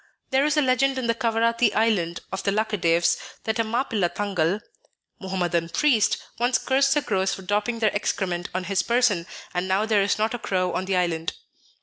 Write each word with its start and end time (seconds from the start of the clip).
There 0.31 0.45
is 0.45 0.57
a 0.57 0.63
legend 0.63 0.97
in 0.97 1.05
the 1.05 1.13
Kavarathi 1.13 1.75
Island 1.75 2.21
of 2.31 2.41
the 2.41 2.49
Laccadives, 2.49 3.17
that 3.43 3.59
a 3.59 3.63
Mappilla 3.63 4.09
tangal 4.09 4.59
(Muhammadan 5.19 5.69
priest) 5.69 6.17
once 6.39 6.57
cursed 6.57 6.95
the 6.95 7.03
crows 7.03 7.35
for 7.35 7.43
dropping 7.43 7.77
their 7.77 7.93
excrement 7.95 8.49
on 8.55 8.63
his 8.63 8.81
person, 8.81 9.27
and 9.53 9.67
now 9.67 9.85
there 9.85 10.01
is 10.01 10.17
not 10.17 10.33
a 10.33 10.39
crow 10.39 10.73
on 10.73 10.85
the 10.85 10.95
island. 10.97 11.33